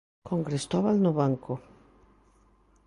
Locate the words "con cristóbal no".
0.27-1.11